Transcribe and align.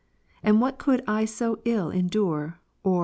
And 0.41 0.59
what 0.59 0.79
could 0.79 1.03
I 1.05 1.25
so 1.25 1.59
ill 1.63 1.91
endure, 1.91 2.59
or," 2.83 2.93
Lit. 2.97 2.99